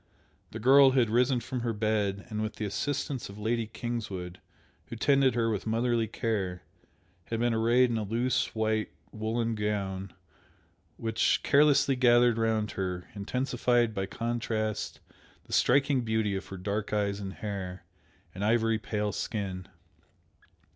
[0.49, 4.39] The girl had risen from her bed, and with the assistance of Lady Kingswood,
[4.87, 6.63] who tended her with motherly care,
[7.25, 10.11] had been arrayed in a loose white woollen gown,
[10.97, 14.99] which, carelessly gathered round her, intensified by contrast
[15.43, 17.83] the striking beauty of her dark eyes and hair,
[18.33, 19.67] and ivory pale skin.